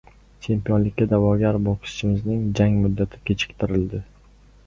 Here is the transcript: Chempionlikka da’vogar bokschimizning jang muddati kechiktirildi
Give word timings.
Chempionlikka 0.45 1.05
da’vogar 1.11 1.59
bokschimizning 1.67 2.41
jang 2.61 2.81
muddati 2.85 3.23
kechiktirildi 3.31 4.01